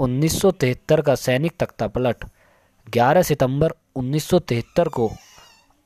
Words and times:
1973 0.00 1.02
का 1.02 1.14
सैनिक 1.14 1.52
तख्ता 1.52 1.66
तख्तापलट 1.66 2.24
11 2.96 3.22
सितंबर 3.22 3.72
1973 3.96 4.88
को 4.88 5.10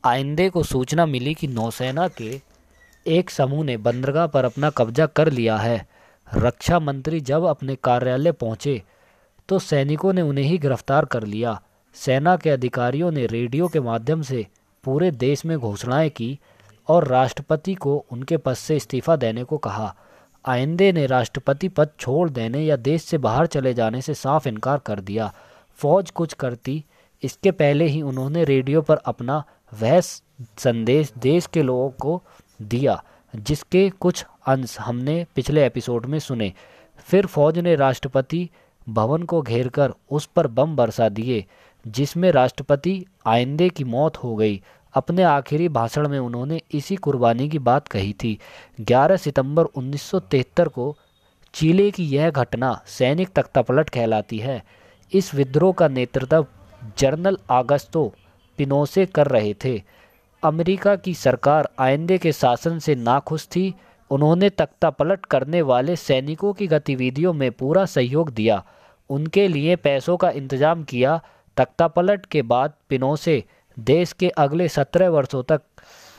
आइंदे 0.05 0.51
को 0.51 0.63
सूचना 0.63 1.07
मिली 1.07 1.35
कि 1.35 1.47
नौसेना 1.47 2.09
के 2.09 2.41
एक 3.07 3.31
समूह 3.31 3.65
ने 3.65 3.77
बंदरगाह 3.77 4.27
पर 4.27 4.45
अपना 4.45 4.71
कब्जा 4.71 5.07
कर 5.07 5.31
लिया 5.31 5.57
है। 5.57 5.87
रक्षा 6.35 6.79
मंत्री 6.79 7.21
जब 7.21 7.45
अपने 7.45 7.77
कार्यालय 7.77 8.33
पहुँचे 8.33 8.83
तो 9.49 9.59
सैनिकों 9.59 10.13
ने 10.13 10.23
उन्हें 10.23 10.45
ही 10.45 10.59
गिरफ़्तार 10.59 11.05
कर 11.05 11.25
लिया। 11.25 11.63
सेना 11.95 12.37
के 12.37 12.51
अधिकारियों 12.51 13.11
ने 13.11 13.27
रेडियो 13.27 13.69
के 13.69 13.81
माध्यम 13.81 14.23
से 14.23 14.47
पूरे 14.85 15.11
देश 15.11 15.45
में 15.45 15.59
घोषणाएँ 15.59 16.11
की 16.11 16.39
और 16.89 17.09
राष्ट्रपति 17.09 17.75
को 17.75 18.07
उनके 18.11 18.37
पद 18.37 18.55
से 18.55 18.77
इस्तीफा 18.77 19.17
देने 19.17 19.45
को 19.45 19.59
कहा। 19.59 19.95
आइंदे 20.45 20.91
ने 20.93 21.07
राष्ट्रपति 21.07 21.69
पद 21.69 21.91
छोड़ 22.01 22.29
देने 22.31 22.61
या 22.61 22.77
देश 22.77 23.03
से 23.03 23.19
बाहर 23.19 23.47
चले 23.47 23.73
जाने 23.75 24.01
से 24.03 24.15
साफ़ 24.15 24.49
इनकार 24.49 24.79
कर 24.79 25.01
दिया। 25.01 25.33
फौज 25.79 26.11
कुछ 26.11 26.33
करती, 26.33 26.85
इसके 27.23 27.51
पहले 27.51 27.85
ही 27.85 28.03
उन्होंने 28.03 28.45
रेडियो 28.45 28.83
पर 28.83 28.97
अपना 28.97 29.43
वह 29.81 30.01
संदेश 30.01 31.13
देश 31.19 31.47
के 31.47 31.63
लोगों 31.63 31.89
को 31.91 32.23
दिया, 32.63 33.03
जिसके 33.35 33.89
कुछ 33.91 34.25
अंश 34.47 34.79
हमने 34.81 35.27
पिछले 35.35 35.67
एपिसोड 35.67 36.07
में 36.07 36.19
सुने। 36.19 36.53
फिर 36.99 37.27
फौज 37.27 37.59
ने 37.59 37.75
राष्ट्रपति 37.75 38.49
भवन 38.87 39.23
को 39.23 39.43
घेरकर 39.43 39.93
उस 40.11 40.27
पर 40.27 40.47
बम 40.47 40.77
बरसा 40.77 41.09
दिए, 41.09 41.45
जिसमें 41.85 42.31
राष्ट्रपति 42.33 43.05
आइंदे 43.27 43.69
की 43.69 43.85
मौत 43.85 44.17
हो 44.17 44.35
गई 44.37 44.63
अपने 44.95 45.23
आखिरी 45.23 45.69
भाषण 45.69 46.09
में 46.09 46.19
उन्होंने 46.19 46.61
इसी 46.73 46.97
कुर्बानी 46.97 47.49
की 47.49 47.59
बात 47.59 47.89
कही 47.89 48.13
थी। 48.13 48.39
11 48.81 49.17
सितंबर 49.17 49.65
1973 49.65 50.69
को 50.69 50.97
चीले 51.55 51.91
की 51.91 52.05
यह 52.05 52.31
घटना 52.31 52.81
सैनिक 52.87 53.29
तख्तापलट 53.29 53.91
कहलाती 53.91 54.39
है। 54.39 54.63
इस 55.13 55.35
विद्रोह 55.35 55.73
का 55.73 55.89
नेतृत्व 55.89 56.47
जनरल 56.99 57.39
आगस्तो 57.51 58.13
पिनोसे 58.59 59.07
कर 59.07 59.27
रहे 59.27 59.55
थे। 59.65 59.83
अमेरिका 60.43 60.97
की 60.97 61.15
सरकार 61.15 61.69
आइंदे 61.79 62.19
के 62.19 62.33
शासन 62.33 62.79
से 62.79 62.95
नाखुश 62.95 63.47
थी। 63.47 63.75
उन्होंने 64.11 64.51
तख्तापलट 64.51 65.27
करने 65.27 65.63
वाले 65.63 65.97
सैनिकों 65.97 66.53
की 66.53 66.67
गतिविधियों 66.67 67.33
में 67.33 67.53
पूरा 67.53 67.85
सहयोग 67.85 68.31
दिया। 68.31 68.65
उनके 69.11 69.49
लिए 69.49 69.77
पैसों 69.77 70.17
का 70.17 70.31
इंतज़ाम 70.31 70.83
किया। 70.83 71.21
तख्तापलट 71.57 72.27
के 72.27 72.43
बाद 72.43 72.73
पिनोसे 72.89 73.45
देश 73.79 74.13
के 74.13 74.29
अगले 74.29 74.69
सत्रह 74.69 75.09
वर्षों 75.09 75.43
तक 75.43 75.63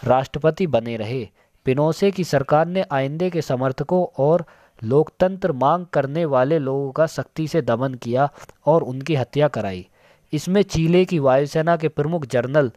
राष्ट्रपति 0.04 0.68
बने 0.68 0.98
रहे। 0.98 1.28
पिनोसे 1.66 2.12
की 2.12 2.24
सरकार 2.24 2.68
ने 2.68 2.86
आइंदे 2.92 3.30
के 3.30 3.42
समर्थकों 3.42 4.06
और 4.18 4.46
लोकतंत्र 4.84 5.52
मांग 5.52 5.86
करने 5.86 6.26
वाले 6.26 6.60
लोगों 6.60 6.92
का 6.92 7.06
सख्ती 7.06 7.48
से 7.48 7.62
दमन 7.62 7.94
किया 7.94 8.30
और 8.66 8.84
उनकी 8.84 9.16
हत्या 9.16 9.48
कराई। 9.48 9.88
इसमें 10.34 10.62
चीले 10.64 11.06
की 11.06 11.20
वायुसेना 11.20 11.78
के 11.78 11.88
प्रमुख 11.88 12.26
जनरल 12.26 12.72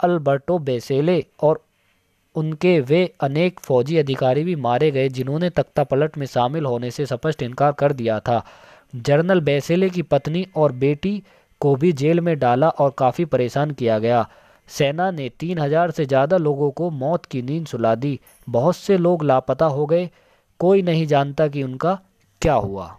अल्बर्टो 0.00 0.58
बेसेले 0.58 1.24
और 1.42 1.64
उनके 2.34 2.80
वे 2.80 3.14
अनेक 3.20 3.60
फौजी 3.60 3.96
अधिकारी 3.96 4.44
भी 4.44 4.56
मारे 4.56 4.90
गए, 4.90 5.08
जिन्होंने 5.08 5.50
तख्ता 5.50 5.84
पलट 5.84 6.18
में 6.18 6.26
शामिल 6.26 6.64
होने 6.64 6.90
से 6.90 7.06
स्पष्ट 7.06 7.42
इनकार 7.42 7.72
कर 7.72 7.92
दिया 7.92 8.20
था। 8.20 8.44
जनरल 8.96 9.40
बेसेले 9.40 9.90
की 9.90 10.02
पत्नी 10.02 10.46
और 10.56 10.72
बेटी 10.72 11.22
को 11.62 11.74
भी 11.76 11.92
जेल 11.92 12.20
में 12.20 12.38
डाला 12.38 12.68
और 12.68 12.94
काफ़ी 12.98 13.24
परेशान 13.24 13.70
किया 13.70 13.98
गया। 13.98 14.26
सेना 14.68 15.10
ने 15.10 15.28
तीन 15.40 15.58
हज़ार 15.58 15.90
से 15.90 16.06
ज़्यादा 16.06 16.36
लोगों 16.36 16.70
को 16.70 16.90
मौत 16.90 17.26
की 17.26 17.42
नींद 17.42 17.66
सुला 17.66 17.94
दी। 17.94 18.18
बहुत 18.48 18.76
से 18.76 18.96
लोग 18.98 19.24
लापता 19.24 19.66
हो 19.66 19.86
गए। 19.86 20.08
कोई 20.60 20.82
नहीं 20.82 21.06
जानता 21.06 21.48
कि 21.48 21.62
उनका 21.62 21.98
क्या 22.42 22.54
हुआ। 22.54 22.96